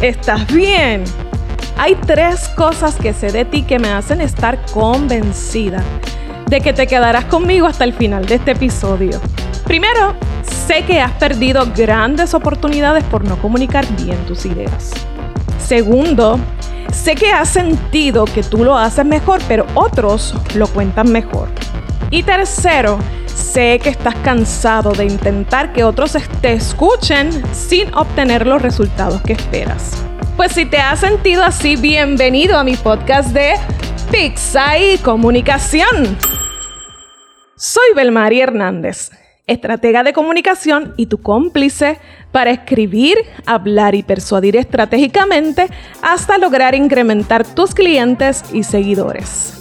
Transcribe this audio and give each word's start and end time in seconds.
¿Estás 0.00 0.46
bien? 0.54 1.02
Hay 1.76 1.96
tres 1.96 2.48
cosas 2.50 2.94
que 2.94 3.12
sé 3.12 3.32
de 3.32 3.44
ti 3.44 3.64
que 3.64 3.80
me 3.80 3.88
hacen 3.88 4.20
estar 4.20 4.64
convencida 4.66 5.82
de 6.48 6.60
que 6.60 6.72
te 6.72 6.86
quedarás 6.86 7.24
conmigo 7.24 7.66
hasta 7.66 7.82
el 7.82 7.92
final 7.92 8.24
de 8.24 8.36
este 8.36 8.52
episodio. 8.52 9.20
Primero, 9.64 10.14
sé 10.66 10.84
que 10.84 11.00
has 11.00 11.10
perdido 11.12 11.66
grandes 11.76 12.32
oportunidades 12.32 13.02
por 13.04 13.24
no 13.24 13.42
comunicar 13.42 13.84
bien 13.96 14.18
tus 14.24 14.46
ideas. 14.46 14.92
Segundo, 15.58 16.38
sé 16.92 17.16
que 17.16 17.32
has 17.32 17.48
sentido 17.48 18.24
que 18.24 18.44
tú 18.44 18.62
lo 18.62 18.78
haces 18.78 19.04
mejor, 19.04 19.40
pero 19.48 19.66
otros 19.74 20.32
lo 20.54 20.68
cuentan 20.68 21.10
mejor. 21.10 21.48
Y 22.10 22.22
tercero, 22.22 23.00
sé 23.38 23.78
que 23.78 23.88
estás 23.88 24.16
cansado 24.16 24.92
de 24.92 25.06
intentar 25.06 25.72
que 25.72 25.84
otros 25.84 26.16
te 26.40 26.52
escuchen 26.52 27.30
sin 27.54 27.94
obtener 27.94 28.46
los 28.46 28.60
resultados 28.60 29.22
que 29.22 29.32
esperas. 29.32 30.02
Pues 30.36 30.52
si 30.52 30.66
te 30.66 30.78
has 30.78 31.00
sentido 31.00 31.44
así, 31.44 31.76
bienvenido 31.76 32.58
a 32.58 32.64
mi 32.64 32.76
podcast 32.76 33.30
de 33.30 33.54
Pizza 34.10 34.72
Comunicación. 35.02 36.18
Soy 37.56 37.94
Belmari 37.94 38.40
Hernández, 38.40 39.10
estratega 39.46 40.02
de 40.02 40.12
comunicación 40.12 40.94
y 40.96 41.06
tu 41.06 41.22
cómplice 41.22 41.98
para 42.32 42.50
escribir, 42.50 43.18
hablar 43.46 43.94
y 43.94 44.02
persuadir 44.02 44.56
estratégicamente 44.56 45.68
hasta 46.02 46.38
lograr 46.38 46.74
incrementar 46.74 47.46
tus 47.46 47.74
clientes 47.74 48.44
y 48.52 48.64
seguidores. 48.64 49.54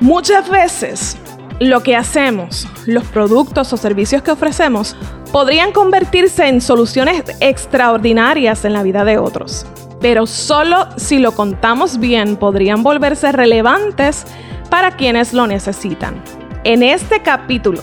Muchas 0.00 0.48
veces 0.48 1.16
lo 1.60 1.82
que 1.82 1.94
hacemos, 1.94 2.66
los 2.86 3.04
productos 3.04 3.70
o 3.74 3.76
servicios 3.76 4.22
que 4.22 4.30
ofrecemos, 4.30 4.96
podrían 5.30 5.72
convertirse 5.72 6.48
en 6.48 6.62
soluciones 6.62 7.22
extraordinarias 7.40 8.64
en 8.64 8.72
la 8.72 8.82
vida 8.82 9.04
de 9.04 9.18
otros. 9.18 9.66
Pero 10.00 10.26
solo 10.26 10.88
si 10.96 11.18
lo 11.18 11.32
contamos 11.32 11.98
bien 11.98 12.36
podrían 12.36 12.82
volverse 12.82 13.30
relevantes 13.30 14.24
para 14.70 14.92
quienes 14.92 15.34
lo 15.34 15.46
necesitan. 15.46 16.22
En 16.64 16.82
este 16.82 17.20
capítulo 17.20 17.82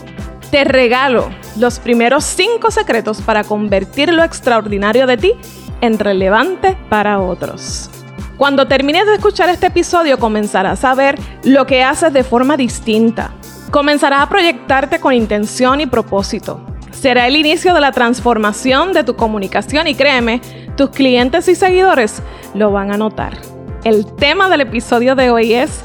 te 0.50 0.64
regalo 0.64 1.30
los 1.58 1.78
primeros 1.78 2.24
5 2.24 2.72
secretos 2.72 3.22
para 3.22 3.44
convertir 3.44 4.12
lo 4.12 4.24
extraordinario 4.24 5.06
de 5.06 5.18
ti 5.18 5.34
en 5.82 6.00
relevante 6.00 6.76
para 6.90 7.20
otros. 7.20 7.92
Cuando 8.38 8.68
termines 8.68 9.06
de 9.06 9.16
escuchar 9.16 9.50
este 9.50 9.68
episodio 9.68 10.18
comenzarás 10.18 10.84
a 10.84 10.96
ver 10.96 11.20
lo 11.44 11.68
que 11.68 11.84
haces 11.84 12.12
de 12.14 12.24
forma 12.24 12.58
distinta 12.58 13.37
Comenzarás 13.72 14.22
a 14.22 14.30
proyectarte 14.30 15.00
con 15.00 15.14
intención 15.14 15.82
y 15.82 15.86
propósito. 15.86 16.66
Será 16.92 17.28
el 17.28 17.36
inicio 17.36 17.74
de 17.74 17.82
la 17.82 17.92
transformación 17.92 18.94
de 18.94 19.04
tu 19.04 19.16
comunicación 19.16 19.88
y 19.88 19.96
créeme, 19.96 20.42
tus 20.76 20.90
clientes 20.92 21.48
y 21.48 21.56
seguidores 21.56 22.22
lo 22.54 22.72
van 22.72 22.92
a 22.92 22.98
notar. 22.98 23.38
El 23.84 24.06
tema 24.16 24.50
del 24.50 24.62
episodio 24.62 25.16
de 25.16 25.30
hoy 25.30 25.54
es 25.54 25.84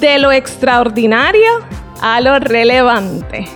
de 0.00 0.18
lo 0.18 0.32
extraordinario 0.32 1.48
a 2.00 2.20
lo 2.20 2.38
relevante. 2.38 3.46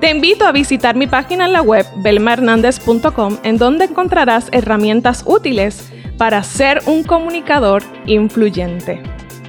Te 0.00 0.10
invito 0.10 0.46
a 0.46 0.52
visitar 0.52 0.96
mi 0.96 1.06
página 1.06 1.44
en 1.46 1.52
la 1.52 1.62
web 1.62 1.86
belmahernandez.com 2.02 3.38
en 3.42 3.58
donde 3.58 3.84
encontrarás 3.84 4.48
herramientas 4.52 5.24
útiles 5.26 5.90
para 6.18 6.42
ser 6.42 6.82
un 6.86 7.04
comunicador 7.04 7.82
influyente. 8.06 9.02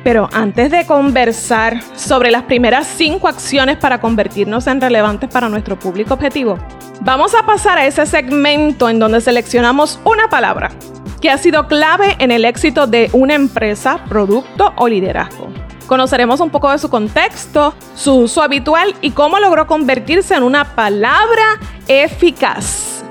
Pero 0.05 0.29
antes 0.31 0.69
de 0.69 0.85
conversar 0.85 1.81
sobre 1.95 2.29
las 2.29 2.43
primeras 2.43 2.85
cinco 2.85 3.27
acciones 3.27 3.77
para 3.77 3.99
convertirnos 3.99 4.67
en 4.67 4.79
relevantes 4.79 5.27
para 5.31 5.49
nuestro 5.49 5.79
público 5.79 6.13
objetivo, 6.13 6.59
vamos 7.01 7.33
a 7.33 7.43
pasar 7.43 7.79
a 7.79 7.87
ese 7.87 8.05
segmento 8.05 8.87
en 8.87 8.99
donde 8.99 9.19
seleccionamos 9.19 9.99
una 10.03 10.29
palabra 10.29 10.69
que 11.19 11.31
ha 11.31 11.39
sido 11.39 11.67
clave 11.67 12.17
en 12.19 12.29
el 12.29 12.45
éxito 12.45 12.85
de 12.85 13.09
una 13.13 13.33
empresa, 13.33 14.03
producto 14.07 14.73
o 14.75 14.87
liderazgo. 14.87 15.47
Conoceremos 15.87 16.39
un 16.39 16.51
poco 16.51 16.69
de 16.69 16.77
su 16.77 16.91
contexto, 16.91 17.73
su 17.95 18.13
uso 18.13 18.43
habitual 18.43 18.93
y 19.01 19.09
cómo 19.09 19.39
logró 19.39 19.65
convertirse 19.65 20.35
en 20.35 20.43
una 20.43 20.75
palabra 20.75 21.59
eficaz. 21.87 23.03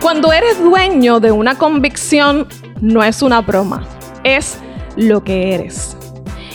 Cuando 0.00 0.32
eres 0.32 0.60
dueño 0.60 1.20
de 1.20 1.30
una 1.30 1.56
convicción, 1.56 2.48
no 2.80 3.02
es 3.02 3.22
una 3.22 3.40
broma, 3.40 3.86
es 4.24 4.58
lo 4.96 5.22
que 5.24 5.54
eres. 5.54 5.96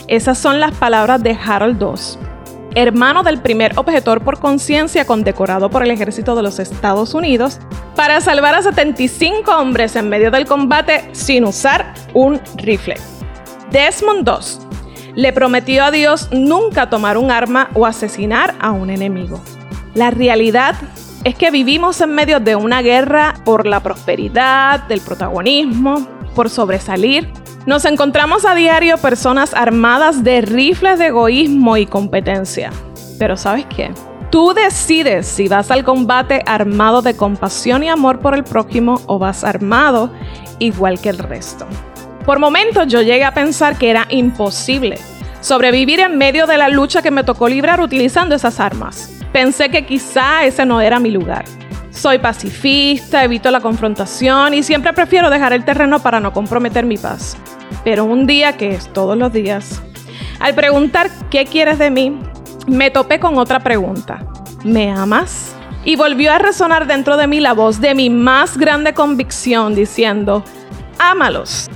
Esas 0.07 0.37
son 0.37 0.59
las 0.59 0.71
palabras 0.75 1.21
de 1.23 1.35
Harold 1.35 1.81
II, 1.81 2.19
hermano 2.75 3.23
del 3.23 3.41
primer 3.41 3.77
objetor 3.77 4.23
por 4.23 4.39
conciencia 4.39 5.05
condecorado 5.05 5.69
por 5.69 5.83
el 5.83 5.91
ejército 5.91 6.35
de 6.35 6.43
los 6.43 6.59
Estados 6.59 7.13
Unidos, 7.13 7.59
para 7.95 8.21
salvar 8.21 8.55
a 8.55 8.61
75 8.61 9.51
hombres 9.51 9.95
en 9.95 10.09
medio 10.09 10.29
del 10.29 10.45
combate 10.45 11.09
sin 11.13 11.45
usar 11.45 11.93
un 12.13 12.39
rifle. 12.57 12.97
Desmond 13.71 14.27
II 14.27 14.65
le 15.15 15.31
prometió 15.33 15.85
a 15.85 15.91
Dios 15.91 16.29
nunca 16.31 16.89
tomar 16.89 17.17
un 17.17 17.31
arma 17.31 17.69
o 17.73 17.85
asesinar 17.85 18.53
a 18.59 18.71
un 18.71 18.89
enemigo. 18.89 19.41
La 19.93 20.11
realidad 20.11 20.75
es 21.23 21.35
que 21.35 21.51
vivimos 21.51 22.01
en 22.01 22.13
medio 22.13 22.39
de 22.39 22.55
una 22.55 22.81
guerra 22.81 23.33
por 23.45 23.65
la 23.65 23.81
prosperidad, 23.81 24.81
del 24.87 25.01
protagonismo, 25.01 26.14
por 26.35 26.51
sobresalir. 26.51 27.27
Nos 27.65 27.85
encontramos 27.85 28.45
a 28.45 28.53
diario 28.53 28.99
personas 28.99 29.55
armadas 29.55 30.23
de 30.23 30.41
rifles 30.41 30.99
de 30.99 31.07
egoísmo 31.07 31.77
y 31.77 31.87
competencia. 31.87 32.69
Pero 33.17 33.37
¿sabes 33.37 33.65
qué? 33.75 33.91
Tú 34.29 34.53
decides 34.53 35.25
si 35.25 35.47
vas 35.47 35.71
al 35.71 35.83
combate 35.83 36.43
armado 36.45 37.01
de 37.01 37.15
compasión 37.15 37.83
y 37.83 37.89
amor 37.89 38.19
por 38.19 38.35
el 38.35 38.43
prójimo 38.43 39.01
o 39.07 39.17
vas 39.17 39.43
armado 39.43 40.11
igual 40.59 40.99
que 40.99 41.09
el 41.09 41.17
resto. 41.17 41.65
Por 42.25 42.37
momentos 42.37 42.87
yo 42.87 43.01
llegué 43.01 43.23
a 43.23 43.33
pensar 43.33 43.77
que 43.77 43.89
era 43.89 44.05
imposible 44.09 44.99
sobrevivir 45.45 45.99
en 45.99 46.17
medio 46.17 46.47
de 46.47 46.57
la 46.57 46.69
lucha 46.69 47.03
que 47.03 47.11
me 47.11 47.23
tocó 47.23 47.47
librar 47.47 47.79
utilizando 47.79 48.33
esas 48.33 48.59
armas. 48.59 49.11
Pensé 49.31 49.69
que 49.69 49.85
quizá 49.85 50.43
ese 50.43 50.65
no 50.65 50.81
era 50.81 50.99
mi 50.99 51.11
lugar. 51.11 51.45
Soy 51.95 52.19
pacifista, 52.19 53.23
evito 53.23 53.49
la 53.51 53.61
confrontación 53.61 54.53
y 54.53 54.63
siempre 54.63 54.91
prefiero 54.91 55.29
dejar 55.29 55.53
el 55.53 55.63
terreno 55.63 55.99
para 55.99 56.19
no 56.19 56.33
comprometer 56.33 56.85
mi 56.85 56.97
paz. 56.97 57.37
Pero 57.85 58.03
un 58.03 58.27
día, 58.27 58.57
que 58.57 58.71
es 58.71 58.91
todos 58.91 59.17
los 59.17 59.31
días, 59.31 59.81
al 60.41 60.53
preguntar 60.53 61.09
qué 61.31 61.45
quieres 61.45 61.79
de 61.79 61.89
mí, 61.89 62.19
me 62.67 62.91
topé 62.91 63.19
con 63.19 63.37
otra 63.37 63.61
pregunta. 63.61 64.19
¿Me 64.65 64.91
amas? 64.91 65.55
Y 65.85 65.95
volvió 65.95 66.33
a 66.33 66.37
resonar 66.37 66.85
dentro 66.85 67.15
de 67.15 67.27
mí 67.27 67.39
la 67.39 67.53
voz 67.53 67.79
de 67.79 67.95
mi 67.95 68.09
más 68.09 68.57
grande 68.57 68.93
convicción 68.93 69.73
diciendo, 69.73 70.43
ámalos. 70.99 71.69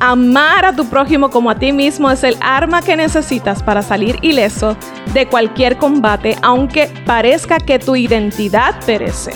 Amar 0.00 0.66
a 0.66 0.76
tu 0.76 0.84
prójimo 0.86 1.30
como 1.30 1.48
a 1.48 1.54
ti 1.54 1.72
mismo 1.72 2.10
es 2.10 2.24
el 2.24 2.36
arma 2.42 2.82
que 2.82 2.96
necesitas 2.96 3.62
para 3.62 3.80
salir 3.82 4.18
ileso 4.20 4.76
de 5.14 5.26
cualquier 5.28 5.78
combate, 5.78 6.36
aunque 6.42 6.92
parezca 7.06 7.58
que 7.58 7.78
tu 7.78 7.96
identidad 7.96 8.74
perece. 8.84 9.32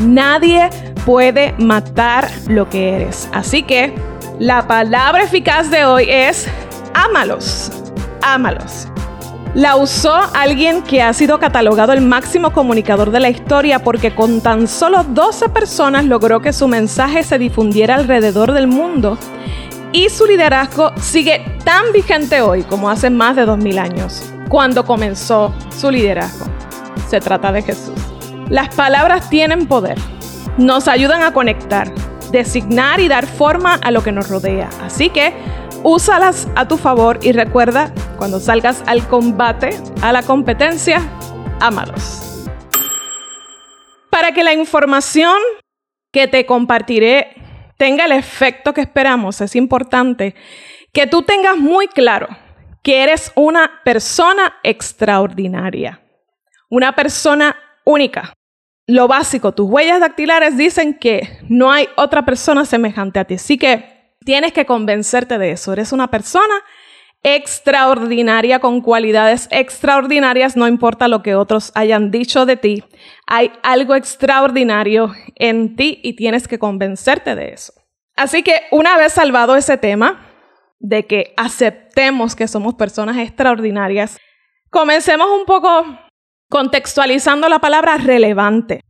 Nadie 0.00 0.70
puede 1.04 1.54
matar 1.58 2.28
lo 2.48 2.68
que 2.68 2.96
eres. 2.96 3.28
Así 3.32 3.62
que 3.62 3.94
la 4.38 4.66
palabra 4.66 5.24
eficaz 5.24 5.70
de 5.70 5.84
hoy 5.84 6.06
es 6.08 6.46
ámalos. 6.94 7.70
Ámalos. 8.22 8.88
La 9.54 9.76
usó 9.76 10.14
alguien 10.34 10.82
que 10.82 11.02
ha 11.02 11.12
sido 11.12 11.38
catalogado 11.38 11.92
el 11.92 12.00
máximo 12.00 12.52
comunicador 12.52 13.10
de 13.10 13.20
la 13.20 13.28
historia 13.28 13.80
porque 13.80 14.14
con 14.14 14.40
tan 14.40 14.66
solo 14.66 15.04
12 15.04 15.50
personas 15.50 16.06
logró 16.06 16.40
que 16.40 16.54
su 16.54 16.68
mensaje 16.68 17.22
se 17.22 17.38
difundiera 17.38 17.96
alrededor 17.96 18.52
del 18.52 18.66
mundo 18.66 19.18
y 19.92 20.08
su 20.08 20.24
liderazgo 20.24 20.92
sigue 20.96 21.44
tan 21.64 21.92
vigente 21.92 22.40
hoy 22.40 22.62
como 22.62 22.88
hace 22.88 23.10
más 23.10 23.36
de 23.36 23.44
2000 23.44 23.78
años, 23.78 24.32
cuando 24.48 24.86
comenzó 24.86 25.54
su 25.78 25.90
liderazgo. 25.90 26.46
Se 27.10 27.20
trata 27.20 27.52
de 27.52 27.60
Jesús. 27.60 28.01
Las 28.52 28.74
palabras 28.74 29.30
tienen 29.30 29.66
poder. 29.66 29.96
Nos 30.58 30.86
ayudan 30.86 31.22
a 31.22 31.32
conectar, 31.32 31.90
designar 32.32 33.00
y 33.00 33.08
dar 33.08 33.24
forma 33.24 33.76
a 33.76 33.90
lo 33.90 34.02
que 34.02 34.12
nos 34.12 34.28
rodea. 34.28 34.68
Así 34.82 35.08
que 35.08 35.32
úsalas 35.82 36.46
a 36.54 36.68
tu 36.68 36.76
favor 36.76 37.18
y 37.22 37.32
recuerda, 37.32 37.94
cuando 38.18 38.40
salgas 38.40 38.84
al 38.86 39.08
combate, 39.08 39.70
a 40.02 40.12
la 40.12 40.22
competencia, 40.22 41.00
ámalos. 41.60 42.46
Para 44.10 44.32
que 44.32 44.44
la 44.44 44.52
información 44.52 45.38
que 46.12 46.28
te 46.28 46.44
compartiré 46.44 47.34
tenga 47.78 48.04
el 48.04 48.12
efecto 48.12 48.74
que 48.74 48.82
esperamos, 48.82 49.40
es 49.40 49.56
importante 49.56 50.34
que 50.92 51.06
tú 51.06 51.22
tengas 51.22 51.56
muy 51.56 51.88
claro 51.88 52.28
que 52.82 53.02
eres 53.02 53.32
una 53.34 53.80
persona 53.82 54.56
extraordinaria, 54.62 56.02
una 56.68 56.94
persona 56.94 57.56
única 57.86 58.34
lo 58.86 59.08
básico, 59.08 59.52
tus 59.52 59.68
huellas 59.70 60.00
dactilares 60.00 60.56
dicen 60.56 60.94
que 60.94 61.38
no 61.48 61.70
hay 61.70 61.88
otra 61.96 62.24
persona 62.24 62.64
semejante 62.64 63.18
a 63.20 63.24
ti. 63.24 63.34
Así 63.34 63.58
que 63.58 64.14
tienes 64.24 64.52
que 64.52 64.66
convencerte 64.66 65.38
de 65.38 65.52
eso. 65.52 65.72
Eres 65.72 65.92
una 65.92 66.10
persona 66.10 66.54
extraordinaria 67.22 68.58
con 68.58 68.80
cualidades 68.80 69.48
extraordinarias, 69.52 70.56
no 70.56 70.66
importa 70.66 71.06
lo 71.06 71.22
que 71.22 71.36
otros 71.36 71.70
hayan 71.74 72.10
dicho 72.10 72.46
de 72.46 72.56
ti. 72.56 72.84
Hay 73.26 73.52
algo 73.62 73.94
extraordinario 73.94 75.12
en 75.36 75.76
ti 75.76 76.00
y 76.02 76.14
tienes 76.16 76.48
que 76.48 76.58
convencerte 76.58 77.36
de 77.36 77.52
eso. 77.52 77.72
Así 78.16 78.42
que 78.42 78.62
una 78.72 78.96
vez 78.96 79.12
salvado 79.12 79.56
ese 79.56 79.76
tema 79.76 80.26
de 80.80 81.06
que 81.06 81.32
aceptemos 81.36 82.34
que 82.34 82.48
somos 82.48 82.74
personas 82.74 83.16
extraordinarias, 83.18 84.18
comencemos 84.70 85.28
un 85.30 85.46
poco 85.46 85.86
contextualizando 86.52 87.48
la 87.48 87.60
palabra 87.60 87.96
relevante. 87.96 88.82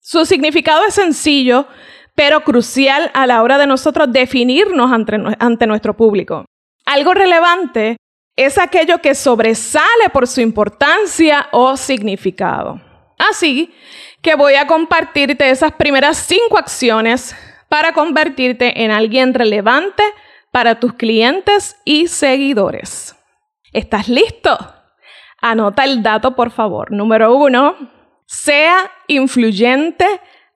Su 0.00 0.24
significado 0.24 0.84
es 0.86 0.94
sencillo, 0.94 1.66
pero 2.14 2.44
crucial 2.44 3.10
a 3.12 3.26
la 3.26 3.42
hora 3.42 3.58
de 3.58 3.66
nosotros 3.66 4.12
definirnos 4.12 4.92
ante, 4.92 5.66
nuestro 5.66 5.96
público. 5.96 6.44
Algo 6.86 7.14
relevante 7.14 7.96
es 8.36 8.56
aquello 8.56 8.98
que 8.98 9.16
sobresale 9.16 10.10
por 10.12 10.28
su 10.28 10.40
importancia 10.40 11.48
o 11.50 11.76
significado. 11.76 12.80
Así 13.18 13.74
que 14.22 14.36
voy 14.36 14.54
a 14.54 14.68
compartirte 14.68 15.50
esas 15.50 15.72
primeras 15.72 16.18
cinco 16.18 16.56
acciones 16.56 17.34
para 17.68 17.94
convertirte 17.94 18.84
en 18.84 18.92
alguien 18.92 19.34
relevante 19.34 20.04
para 20.52 20.78
tus 20.78 20.92
clientes 20.92 21.74
y 21.84 22.06
seguidores. 22.06 23.16
¿Estás 23.72 24.08
listo? 24.08 24.77
Anota 25.40 25.84
el 25.84 26.02
dato, 26.02 26.34
por 26.34 26.50
favor. 26.50 26.90
Número 26.90 27.34
uno, 27.34 27.76
sea 28.26 28.90
influyente 29.06 30.06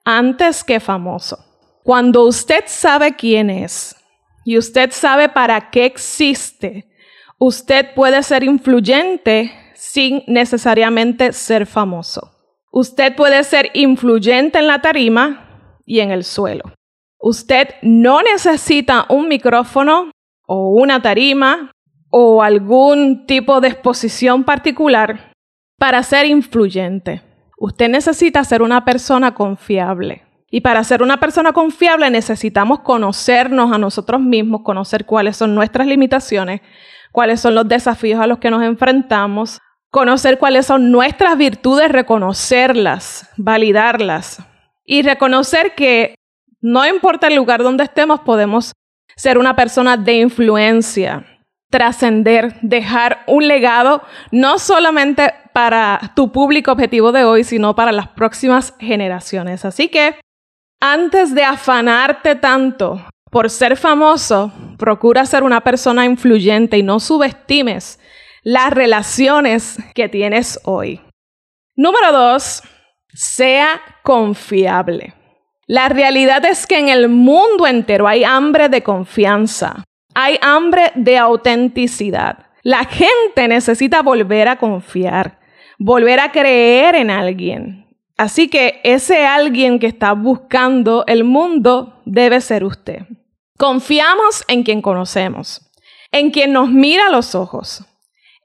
antes 0.03 0.63
que 0.63 0.79
famoso. 0.79 1.37
Cuando 1.83 2.23
usted 2.23 2.63
sabe 2.67 3.15
quién 3.15 3.49
es 3.49 3.95
y 4.45 4.57
usted 4.57 4.91
sabe 4.91 5.29
para 5.29 5.69
qué 5.69 5.85
existe, 5.85 6.89
usted 7.37 7.93
puede 7.93 8.23
ser 8.23 8.43
influyente 8.43 9.51
sin 9.73 10.23
necesariamente 10.27 11.33
ser 11.33 11.65
famoso. 11.65 12.31
Usted 12.71 13.15
puede 13.15 13.43
ser 13.43 13.69
influyente 13.73 14.59
en 14.59 14.67
la 14.67 14.81
tarima 14.81 15.79
y 15.85 15.99
en 15.99 16.11
el 16.11 16.23
suelo. 16.23 16.63
Usted 17.19 17.69
no 17.81 18.21
necesita 18.21 19.05
un 19.09 19.27
micrófono 19.27 20.11
o 20.45 20.69
una 20.69 21.01
tarima 21.01 21.71
o 22.15 22.43
algún 22.43 23.25
tipo 23.25 23.59
de 23.59 23.69
exposición 23.69 24.43
particular 24.43 25.31
para 25.79 26.03
ser 26.03 26.27
influyente. 26.27 27.23
Usted 27.57 27.89
necesita 27.89 28.43
ser 28.43 28.61
una 28.61 28.85
persona 28.85 29.33
confiable. 29.33 30.21
Y 30.51 30.61
para 30.61 30.83
ser 30.83 31.01
una 31.01 31.19
persona 31.19 31.53
confiable 31.53 32.11
necesitamos 32.11 32.81
conocernos 32.81 33.73
a 33.73 33.79
nosotros 33.79 34.21
mismos, 34.21 34.61
conocer 34.61 35.07
cuáles 35.07 35.37
son 35.37 35.55
nuestras 35.55 35.87
limitaciones, 35.87 36.61
cuáles 37.11 37.41
son 37.41 37.55
los 37.55 37.67
desafíos 37.67 38.21
a 38.21 38.27
los 38.27 38.37
que 38.37 38.51
nos 38.51 38.61
enfrentamos, 38.61 39.59
conocer 39.89 40.37
cuáles 40.37 40.67
son 40.67 40.91
nuestras 40.91 41.35
virtudes, 41.35 41.91
reconocerlas, 41.91 43.27
validarlas 43.37 44.37
y 44.85 45.01
reconocer 45.01 45.73
que 45.73 46.13
no 46.61 46.85
importa 46.85 47.25
el 47.25 47.35
lugar 47.35 47.63
donde 47.63 47.85
estemos, 47.85 48.19
podemos 48.19 48.71
ser 49.15 49.39
una 49.39 49.55
persona 49.55 49.97
de 49.97 50.13
influencia, 50.13 51.25
trascender, 51.73 52.53
dejar 52.61 53.23
un 53.25 53.47
legado, 53.47 54.03
no 54.29 54.59
solamente 54.59 55.33
para 55.53 56.13
tu 56.15 56.31
público 56.31 56.71
objetivo 56.71 57.11
de 57.11 57.23
hoy, 57.23 57.43
sino 57.43 57.75
para 57.75 57.91
las 57.91 58.09
próximas 58.09 58.75
generaciones. 58.79 59.65
Así 59.65 59.87
que 59.89 60.19
antes 60.79 61.33
de 61.33 61.43
afanarte 61.43 62.35
tanto 62.35 63.03
por 63.31 63.49
ser 63.49 63.75
famoso, 63.75 64.53
procura 64.77 65.25
ser 65.25 65.41
una 65.41 65.61
persona 65.61 66.05
influyente 66.05 66.77
y 66.77 66.83
no 66.83 66.99
subestimes 66.99 67.99
las 68.43 68.71
relaciones 68.71 69.79
que 69.95 70.07
tienes 70.07 70.59
hoy. 70.65 71.01
Número 71.75 72.11
dos, 72.11 72.61
sea 73.15 73.81
confiable. 74.03 75.15
La 75.65 75.89
realidad 75.89 76.45
es 76.45 76.67
que 76.67 76.77
en 76.77 76.89
el 76.89 77.09
mundo 77.09 77.65
entero 77.65 78.07
hay 78.07 78.23
hambre 78.23 78.69
de 78.69 78.83
confianza, 78.83 79.83
hay 80.13 80.37
hambre 80.41 80.91
de 80.95 81.17
autenticidad. 81.17 82.47
La 82.61 82.85
gente 82.85 83.47
necesita 83.47 84.01
volver 84.01 84.47
a 84.47 84.57
confiar, 84.57 85.39
volver 85.77 86.19
a 86.19 86.31
creer 86.31 86.95
en 86.95 87.09
alguien, 87.09 87.83
Así 88.17 88.47
que 88.47 88.79
ese 88.83 89.25
alguien 89.25 89.79
que 89.79 89.87
está 89.87 90.13
buscando 90.13 91.03
el 91.07 91.23
mundo 91.23 92.01
debe 92.05 92.41
ser 92.41 92.63
usted. 92.63 93.01
Confiamos 93.57 94.43
en 94.47 94.63
quien 94.63 94.81
conocemos, 94.81 95.69
en 96.11 96.29
quien 96.31 96.53
nos 96.53 96.69
mira 96.69 97.07
a 97.07 97.11
los 97.11 97.33
ojos, 97.33 97.83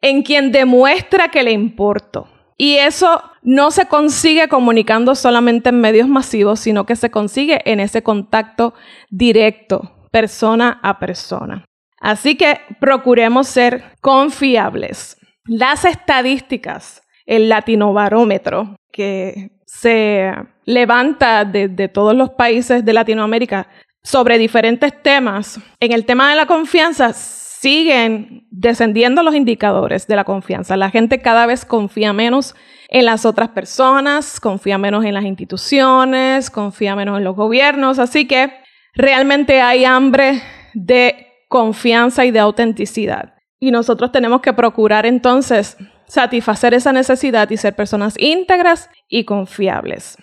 en 0.00 0.22
quien 0.22 0.52
demuestra 0.52 1.28
que 1.28 1.42
le 1.42 1.52
importo. 1.52 2.28
Y 2.56 2.76
eso 2.76 3.22
no 3.42 3.70
se 3.70 3.86
consigue 3.86 4.48
comunicando 4.48 5.14
solamente 5.14 5.68
en 5.68 5.80
medios 5.80 6.08
masivos, 6.08 6.60
sino 6.60 6.86
que 6.86 6.96
se 6.96 7.10
consigue 7.10 7.60
en 7.70 7.78
ese 7.78 8.02
contacto 8.02 8.74
directo, 9.10 9.92
persona 10.18 10.80
a 10.82 10.98
persona. 10.98 11.64
Así 12.00 12.36
que 12.36 12.60
procuremos 12.80 13.46
ser 13.46 13.84
confiables. 14.00 15.16
Las 15.44 15.84
estadísticas, 15.84 17.02
el 17.24 17.48
latinobarómetro, 17.48 18.76
que 18.92 19.52
se 19.64 20.32
levanta 20.64 21.44
de, 21.44 21.88
todos 21.88 22.16
los 22.16 22.30
países 22.30 22.84
de 22.84 22.92
Latinoamérica 22.92 23.68
sobre 24.02 24.38
diferentes 24.38 24.92
temas, 25.02 25.60
en 25.78 25.92
el 25.92 26.04
tema 26.04 26.30
de 26.30 26.36
la 26.36 26.46
confianza 26.46 27.12
siguen 27.12 28.46
descendiendo 28.50 29.22
los 29.22 29.34
indicadores 29.34 30.06
de 30.08 30.16
la 30.16 30.24
confianza. 30.24 30.76
La 30.76 30.90
gente 30.90 31.20
cada 31.20 31.46
vez 31.46 31.64
confía 31.64 32.12
menos 32.12 32.56
en 32.88 33.04
las 33.04 33.24
otras 33.24 33.50
personas, 33.50 34.40
confía 34.40 34.78
menos 34.78 35.04
en 35.04 35.14
las 35.14 35.24
instituciones, 35.24 36.50
confía 36.50 36.96
menos 36.96 37.18
en 37.18 37.24
los 37.24 37.36
gobiernos, 37.36 37.98
así 37.98 38.26
que 38.26 38.50
realmente 38.94 39.61
hay 39.61 39.85
hambre 39.85 40.43
de 40.75 41.26
confianza 41.49 42.25
y 42.25 42.31
de 42.31 42.40
autenticidad. 42.40 43.35
Y 43.61 43.70
nosotros 43.70 44.12
tenemos 44.12 44.40
que 44.40 44.52
procurar 44.52 45.06
entonces 45.06 45.76
satisfacer 46.06 46.75
esa 46.75 46.93
necesidad 46.93 47.50
y 47.50 47.56
ser 47.56 47.75
personas 47.75 48.14
íntegras 48.19 48.90
y 49.08 49.25
confiables. 49.25 50.17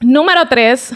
Número 0.00 0.48
tres, 0.48 0.94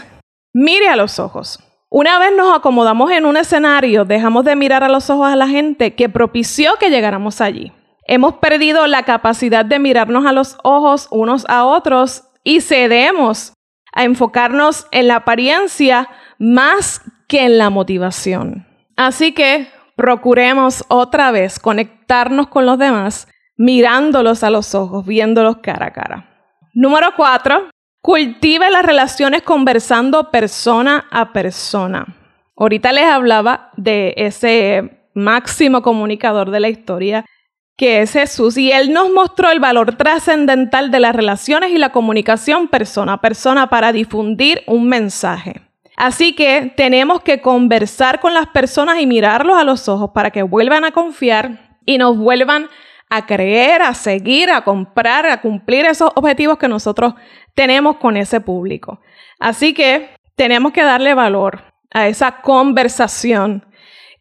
mire 0.53 0.87
a 0.87 0.95
los 0.95 1.19
ojos. 1.19 1.59
Una 1.89 2.19
vez 2.19 2.31
nos 2.35 2.55
acomodamos 2.55 3.11
en 3.11 3.25
un 3.25 3.37
escenario, 3.37 4.03
dejamos 4.03 4.43
de 4.43 4.55
mirar 4.55 4.83
a 4.83 4.89
los 4.89 5.09
ojos 5.09 5.27
a 5.27 5.37
la 5.37 5.47
gente 5.47 5.95
que 5.95 6.09
propició 6.09 6.75
que 6.77 6.89
llegáramos 6.89 7.39
allí. 7.39 7.71
Hemos 8.05 8.35
perdido 8.35 8.87
la 8.87 9.03
capacidad 9.03 9.65
de 9.65 9.79
mirarnos 9.79 10.25
a 10.25 10.33
los 10.33 10.57
ojos 10.63 11.07
unos 11.11 11.45
a 11.47 11.65
otros 11.65 12.23
y 12.43 12.61
cedemos 12.61 13.53
a 13.93 14.03
enfocarnos 14.03 14.87
en 14.91 15.07
la 15.07 15.17
apariencia 15.17 16.09
más 16.39 17.01
que 17.27 17.43
en 17.43 17.57
la 17.57 17.69
motivación. 17.69 18.65
Así 18.95 19.33
que 19.33 19.67
procuremos 19.95 20.85
otra 20.87 21.31
vez 21.31 21.59
conectarnos 21.59 22.47
con 22.47 22.65
los 22.65 22.77
demás 22.77 23.27
mirándolos 23.57 24.43
a 24.43 24.49
los 24.49 24.75
ojos, 24.75 25.05
viéndolos 25.05 25.57
cara 25.57 25.87
a 25.87 25.93
cara. 25.93 26.29
Número 26.73 27.09
cuatro, 27.15 27.69
cultive 28.01 28.69
las 28.69 28.85
relaciones 28.85 29.41
conversando 29.41 30.29
persona 30.31 31.07
a 31.11 31.33
persona. 31.33 32.05
Ahorita 32.55 32.91
les 32.91 33.05
hablaba 33.05 33.71
de 33.75 34.13
ese 34.17 35.09
máximo 35.13 35.81
comunicador 35.81 36.51
de 36.51 36.59
la 36.59 36.69
historia 36.69 37.25
que 37.75 38.01
es 38.01 38.13
Jesús 38.13 38.57
y 38.57 38.71
él 38.71 38.91
nos 38.91 39.11
mostró 39.11 39.51
el 39.51 39.59
valor 39.59 39.95
trascendental 39.95 40.89
de 40.89 40.99
las 40.99 41.15
relaciones 41.15 41.71
y 41.71 41.77
la 41.77 41.91
comunicación 41.91 42.67
persona 42.67 43.13
a 43.13 43.21
persona 43.21 43.69
para 43.69 43.91
difundir 43.91 44.63
un 44.65 44.89
mensaje. 44.89 45.66
Así 45.97 46.33
que 46.33 46.71
tenemos 46.77 47.21
que 47.21 47.41
conversar 47.41 48.19
con 48.19 48.35
las 48.35 48.47
personas 48.47 48.99
y 48.99 49.07
mirarlos 49.07 49.57
a 49.57 49.63
los 49.63 49.89
ojos 49.89 50.11
para 50.13 50.29
que 50.29 50.43
vuelvan 50.43 50.85
a 50.85 50.91
confiar 50.91 51.75
y 51.85 51.97
nos 51.97 52.15
vuelvan 52.15 52.69
a 53.09 53.25
creer, 53.25 53.81
a 53.81 53.95
seguir, 53.95 54.51
a 54.51 54.63
comprar, 54.63 55.25
a 55.25 55.41
cumplir 55.41 55.85
esos 55.85 56.11
objetivos 56.13 56.59
que 56.59 56.67
nosotros 56.67 57.15
tenemos 57.55 57.97
con 57.97 58.15
ese 58.15 58.39
público. 58.39 59.01
Así 59.39 59.73
que 59.73 60.11
tenemos 60.35 60.71
que 60.71 60.83
darle 60.83 61.15
valor 61.15 61.63
a 61.91 62.07
esa 62.07 62.41
conversación 62.41 63.65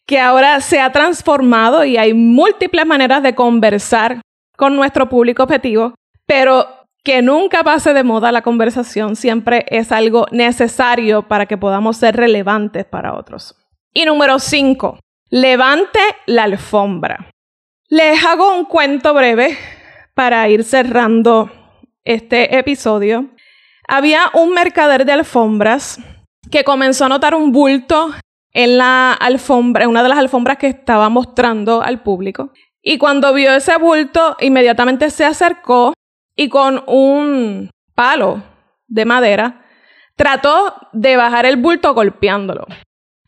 que 0.07 0.19
ahora 0.19 0.61
se 0.61 0.81
ha 0.81 0.93
transformado 0.93 1.85
y 1.85 1.99
hay 1.99 2.15
múltiples 2.15 2.87
maneras 2.87 3.23
de 3.23 3.35
conversar 3.35 4.23
con 4.57 4.77
nuestro 4.77 5.11
público 5.11 5.43
objetivo, 5.43 5.95
pero 6.25 6.86
que 7.07 7.23
nunca 7.23 7.63
pase 7.63 7.95
de 7.95 8.03
moda 8.03 8.33
la 8.33 8.43
conversación 8.43 9.15
siempre 9.15 9.65
es 9.69 9.93
algo 9.93 10.27
necesario 10.33 11.23
para 11.23 11.47
que 11.47 11.57
podamos 11.57 11.99
ser 11.99 12.17
relevantes 12.17 12.85
para 12.85 13.15
otros. 13.15 13.55
Y 13.95 14.05
número 14.07 14.41
cinco, 14.41 14.99
levante 15.31 16.01
la 16.27 16.43
alfombra. 16.43 17.31
Les 17.89 18.25
hago 18.25 18.53
un 18.53 18.65
cuento 18.65 19.15
breve 19.15 19.57
para 20.15 20.49
ir 20.49 20.65
cerrando 20.65 21.49
este 22.03 22.59
episodio. 22.59 23.27
Había 23.87 24.23
un 24.35 24.53
mercader 24.53 25.05
de 25.05 25.13
alfombras 25.13 26.01
que 26.51 26.65
comenzó 26.65 27.05
a 27.05 27.09
notar 27.09 27.37
un 27.37 27.53
bulto 27.53 28.15
en 28.53 28.79
la 28.79 29.13
alfombra, 29.13 29.85
en 29.85 29.91
una 29.91 30.03
de 30.03 30.09
las 30.09 30.19
alfombras 30.19 30.59
que 30.59 30.67
estaba 30.67 31.09
mostrando 31.09 31.83
al 31.83 32.03
público. 32.03 32.53
Y 32.83 32.99
cuando 32.99 33.33
vio 33.33 33.55
ese 33.55 33.77
bulto, 33.79 34.37
inmediatamente 34.41 35.11
se 35.11 35.25
acercó 35.25 35.93
y 36.37 36.49
con 36.49 36.85
un 36.87 37.71
palo 37.95 38.43
de 38.87 39.05
madera 39.05 39.65
trató 40.17 40.75
de 40.93 41.17
bajar 41.17 41.47
el 41.47 41.57
bulto 41.57 41.95
golpeándolo. 41.95 42.67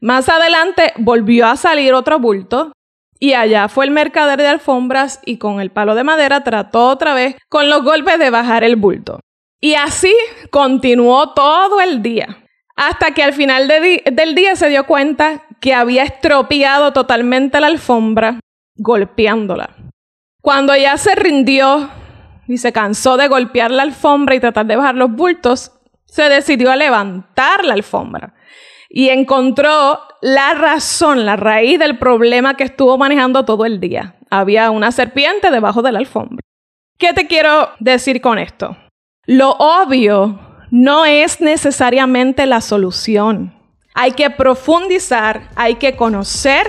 Más 0.00 0.28
adelante 0.28 0.92
volvió 0.96 1.46
a 1.46 1.56
salir 1.56 1.94
otro 1.94 2.20
bulto 2.20 2.72
y 3.18 3.32
allá 3.32 3.68
fue 3.68 3.84
el 3.84 3.90
mercader 3.90 4.38
de 4.38 4.46
alfombras 4.46 5.20
y 5.24 5.38
con 5.38 5.60
el 5.60 5.70
palo 5.70 5.94
de 5.94 6.04
madera 6.04 6.44
trató 6.44 6.88
otra 6.88 7.14
vez 7.14 7.36
con 7.48 7.68
los 7.68 7.82
golpes 7.82 8.18
de 8.18 8.30
bajar 8.30 8.62
el 8.62 8.76
bulto. 8.76 9.20
Y 9.60 9.74
así 9.74 10.14
continuó 10.50 11.34
todo 11.34 11.80
el 11.80 12.00
día, 12.00 12.44
hasta 12.76 13.12
que 13.12 13.24
al 13.24 13.32
final 13.32 13.66
del 13.66 14.34
día 14.36 14.54
se 14.54 14.68
dio 14.68 14.86
cuenta 14.86 15.42
que 15.60 15.74
había 15.74 16.04
estropeado 16.04 16.92
totalmente 16.92 17.60
la 17.60 17.66
alfombra 17.66 18.38
golpeándola. 18.76 19.70
Cuando 20.40 20.76
ya 20.76 20.96
se 20.96 21.16
rindió 21.16 21.90
y 22.48 22.58
se 22.58 22.72
cansó 22.72 23.16
de 23.16 23.28
golpear 23.28 23.70
la 23.70 23.82
alfombra 23.82 24.34
y 24.34 24.40
tratar 24.40 24.66
de 24.66 24.76
bajar 24.76 24.94
los 24.94 25.12
bultos, 25.12 25.72
se 26.06 26.28
decidió 26.28 26.72
a 26.72 26.76
levantar 26.76 27.64
la 27.64 27.74
alfombra 27.74 28.34
y 28.88 29.10
encontró 29.10 30.00
la 30.22 30.54
razón, 30.54 31.26
la 31.26 31.36
raíz 31.36 31.78
del 31.78 31.98
problema 31.98 32.54
que 32.54 32.64
estuvo 32.64 32.96
manejando 32.96 33.44
todo 33.44 33.66
el 33.66 33.80
día. 33.80 34.16
Había 34.30 34.70
una 34.70 34.90
serpiente 34.90 35.50
debajo 35.50 35.82
de 35.82 35.92
la 35.92 35.98
alfombra. 35.98 36.40
¿Qué 36.98 37.12
te 37.12 37.26
quiero 37.26 37.70
decir 37.78 38.20
con 38.20 38.38
esto? 38.38 38.76
Lo 39.26 39.50
obvio 39.52 40.40
no 40.70 41.04
es 41.04 41.40
necesariamente 41.40 42.46
la 42.46 42.60
solución. 42.60 43.54
Hay 43.94 44.12
que 44.12 44.30
profundizar, 44.30 45.48
hay 45.54 45.76
que 45.76 45.96
conocer 45.96 46.66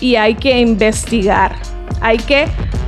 y 0.00 0.16
hay 0.16 0.34
que 0.34 0.60
investigar. 0.60 1.56
Hay 2.00 2.18
que 2.18 2.46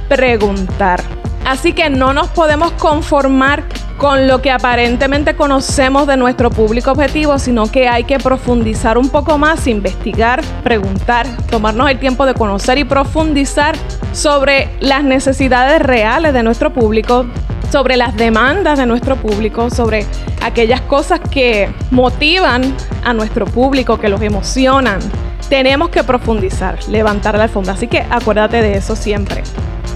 preguntar. 0.08 1.17
Así 1.48 1.72
que 1.72 1.88
no 1.88 2.12
nos 2.12 2.28
podemos 2.28 2.72
conformar 2.72 3.64
con 3.96 4.28
lo 4.28 4.42
que 4.42 4.50
aparentemente 4.50 5.34
conocemos 5.34 6.06
de 6.06 6.18
nuestro 6.18 6.50
público 6.50 6.92
objetivo, 6.92 7.38
sino 7.38 7.72
que 7.72 7.88
hay 7.88 8.04
que 8.04 8.18
profundizar 8.18 8.98
un 8.98 9.08
poco 9.08 9.38
más, 9.38 9.66
investigar, 9.66 10.42
preguntar, 10.62 11.26
tomarnos 11.50 11.90
el 11.90 11.98
tiempo 11.98 12.26
de 12.26 12.34
conocer 12.34 12.76
y 12.76 12.84
profundizar 12.84 13.76
sobre 14.12 14.68
las 14.80 15.02
necesidades 15.04 15.80
reales 15.80 16.34
de 16.34 16.42
nuestro 16.42 16.70
público, 16.70 17.24
sobre 17.72 17.96
las 17.96 18.14
demandas 18.14 18.76
de 18.76 18.84
nuestro 18.84 19.16
público, 19.16 19.70
sobre 19.70 20.04
aquellas 20.42 20.82
cosas 20.82 21.18
que 21.30 21.72
motivan 21.90 22.74
a 23.06 23.14
nuestro 23.14 23.46
público, 23.46 23.98
que 23.98 24.10
los 24.10 24.20
emocionan. 24.20 24.98
Tenemos 25.48 25.88
que 25.88 26.04
profundizar, 26.04 26.78
levantar 26.90 27.38
la 27.38 27.44
alfombra. 27.44 27.72
Así 27.72 27.86
que 27.86 28.04
acuérdate 28.10 28.60
de 28.60 28.76
eso 28.76 28.94
siempre. 28.94 29.44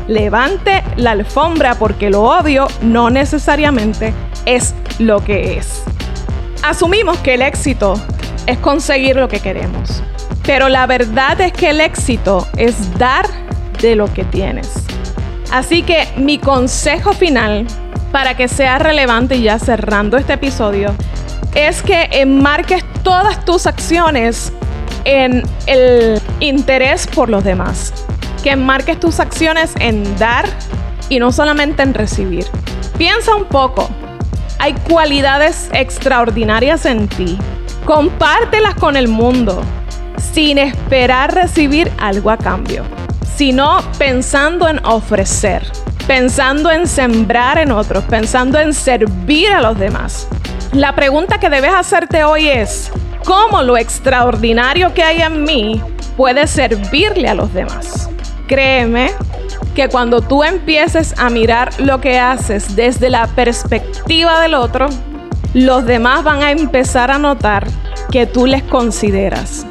Levante 0.08 0.82
la 0.96 1.12
alfombra 1.12 1.76
porque 1.76 2.10
lo 2.10 2.22
obvio 2.22 2.66
no 2.80 3.10
necesariamente 3.10 4.12
es 4.46 4.74
lo 4.98 5.24
que 5.24 5.58
es. 5.58 5.82
Asumimos 6.62 7.18
que 7.18 7.34
el 7.34 7.42
éxito 7.42 7.94
es 8.46 8.58
conseguir 8.58 9.16
lo 9.16 9.28
que 9.28 9.40
queremos, 9.40 10.02
pero 10.44 10.68
la 10.68 10.86
verdad 10.86 11.40
es 11.40 11.52
que 11.52 11.70
el 11.70 11.80
éxito 11.80 12.46
es 12.56 12.98
dar 12.98 13.26
de 13.80 13.96
lo 13.96 14.12
que 14.12 14.24
tienes. 14.24 14.72
Así 15.52 15.82
que 15.82 16.08
mi 16.16 16.38
consejo 16.38 17.12
final 17.12 17.66
para 18.10 18.36
que 18.36 18.48
sea 18.48 18.78
relevante 18.78 19.36
y 19.36 19.42
ya 19.42 19.58
cerrando 19.58 20.16
este 20.16 20.34
episodio 20.34 20.94
es 21.54 21.82
que 21.82 22.08
enmarques 22.12 22.84
todas 23.02 23.44
tus 23.44 23.66
acciones 23.66 24.52
en 25.04 25.42
el 25.66 26.20
interés 26.40 27.06
por 27.06 27.28
los 27.28 27.44
demás. 27.44 27.92
Que 28.42 28.50
enmarques 28.50 28.98
tus 28.98 29.20
acciones 29.20 29.72
en 29.78 30.18
dar 30.18 30.46
y 31.08 31.18
no 31.18 31.32
solamente 31.32 31.82
en 31.82 31.94
recibir. 31.94 32.46
Piensa 32.98 33.34
un 33.34 33.44
poco. 33.44 33.88
Hay 34.58 34.74
cualidades 34.74 35.68
extraordinarias 35.72 36.86
en 36.86 37.08
ti. 37.08 37.38
Compártelas 37.84 38.74
con 38.74 38.96
el 38.96 39.08
mundo 39.08 39.62
sin 40.32 40.58
esperar 40.58 41.34
recibir 41.34 41.90
algo 41.98 42.30
a 42.30 42.36
cambio 42.36 42.84
sino 43.36 43.80
pensando 43.98 44.68
en 44.68 44.84
ofrecer, 44.84 45.64
pensando 46.06 46.70
en 46.70 46.86
sembrar 46.86 47.58
en 47.58 47.72
otros, 47.72 48.04
pensando 48.04 48.58
en 48.60 48.72
servir 48.72 49.48
a 49.50 49.60
los 49.60 49.78
demás. 49.78 50.28
La 50.72 50.94
pregunta 50.94 51.38
que 51.38 51.50
debes 51.50 51.72
hacerte 51.74 52.22
hoy 52.22 52.48
es, 52.48 52.92
¿cómo 53.24 53.62
lo 53.62 53.76
extraordinario 53.76 54.94
que 54.94 55.02
hay 55.02 55.22
en 55.22 55.44
mí 55.44 55.82
puede 56.16 56.46
servirle 56.46 57.28
a 57.28 57.34
los 57.34 57.52
demás? 57.52 58.11
Créeme 58.52 59.12
que 59.74 59.88
cuando 59.88 60.20
tú 60.20 60.44
empieces 60.44 61.14
a 61.16 61.30
mirar 61.30 61.70
lo 61.80 62.02
que 62.02 62.18
haces 62.18 62.76
desde 62.76 63.08
la 63.08 63.26
perspectiva 63.28 64.42
del 64.42 64.52
otro, 64.52 64.88
los 65.54 65.86
demás 65.86 66.22
van 66.22 66.42
a 66.42 66.50
empezar 66.50 67.10
a 67.10 67.16
notar 67.16 67.66
que 68.10 68.26
tú 68.26 68.44
les 68.44 68.62
consideras, 68.62 69.64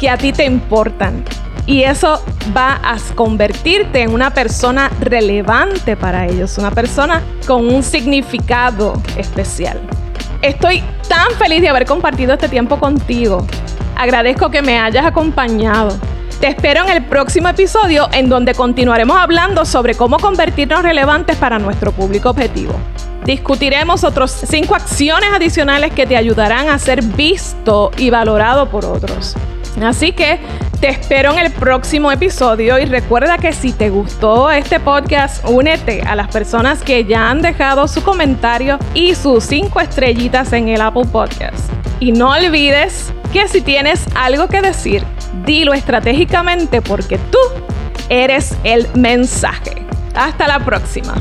que 0.00 0.10
a 0.10 0.18
ti 0.18 0.32
te 0.32 0.44
importan, 0.44 1.22
y 1.66 1.84
eso 1.84 2.20
va 2.56 2.80
a 2.82 2.96
convertirte 3.14 4.02
en 4.02 4.12
una 4.12 4.34
persona 4.34 4.90
relevante 4.98 5.96
para 5.96 6.26
ellos, 6.26 6.58
una 6.58 6.72
persona 6.72 7.22
con 7.46 7.72
un 7.72 7.84
significado 7.84 9.00
especial. 9.16 9.80
Estoy 10.42 10.82
tan 11.08 11.30
feliz 11.38 11.60
de 11.60 11.68
haber 11.68 11.86
compartido 11.86 12.32
este 12.32 12.48
tiempo 12.48 12.80
contigo. 12.80 13.46
Agradezco 13.96 14.50
que 14.50 14.62
me 14.62 14.80
hayas 14.80 15.06
acompañado. 15.06 15.96
Te 16.40 16.48
espero 16.48 16.84
en 16.84 16.90
el 16.90 17.04
próximo 17.06 17.48
episodio 17.48 18.08
en 18.12 18.28
donde 18.28 18.54
continuaremos 18.54 19.16
hablando 19.16 19.64
sobre 19.64 19.94
cómo 19.94 20.18
convertirnos 20.18 20.82
relevantes 20.82 21.38
para 21.38 21.58
nuestro 21.58 21.92
público 21.92 22.28
objetivo. 22.28 22.74
Discutiremos 23.24 24.04
otros 24.04 24.32
cinco 24.46 24.74
acciones 24.74 25.30
adicionales 25.32 25.92
que 25.94 26.06
te 26.06 26.14
ayudarán 26.14 26.68
a 26.68 26.78
ser 26.78 27.02
visto 27.02 27.90
y 27.96 28.10
valorado 28.10 28.68
por 28.68 28.84
otros. 28.84 29.34
Así 29.82 30.12
que 30.12 30.38
te 30.78 30.90
espero 30.90 31.32
en 31.32 31.38
el 31.38 31.52
próximo 31.52 32.12
episodio 32.12 32.78
y 32.78 32.84
recuerda 32.84 33.38
que 33.38 33.54
si 33.54 33.72
te 33.72 33.88
gustó 33.88 34.50
este 34.50 34.78
podcast, 34.78 35.42
únete 35.48 36.02
a 36.02 36.14
las 36.14 36.28
personas 36.28 36.82
que 36.82 37.06
ya 37.06 37.30
han 37.30 37.40
dejado 37.40 37.88
su 37.88 38.02
comentario 38.02 38.78
y 38.92 39.14
sus 39.14 39.42
cinco 39.44 39.80
estrellitas 39.80 40.52
en 40.52 40.68
el 40.68 40.82
Apple 40.82 41.06
Podcast. 41.10 41.70
Y 41.98 42.12
no 42.12 42.30
olvides 42.30 43.10
que 43.32 43.48
si 43.48 43.62
tienes 43.62 44.04
algo 44.14 44.48
que 44.48 44.60
decir, 44.60 45.02
dilo 45.44 45.74
estratégicamente 45.74 46.82
porque 46.82 47.18
tú 47.18 47.38
eres 48.08 48.56
el 48.64 48.86
mensaje. 48.94 49.84
Hasta 50.14 50.48
la 50.48 50.64
próxima. 50.64 51.14